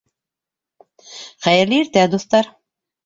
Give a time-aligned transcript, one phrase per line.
[1.49, 2.55] Хәйерле иртә, дуҫтар!